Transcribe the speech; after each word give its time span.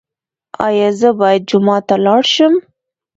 ایا 0.67 0.89
زه 0.99 1.09
باید 1.19 1.41
جومات 1.49 1.83
ته 1.89 1.95
لاړ 2.05 2.21
شم؟ 2.33 2.53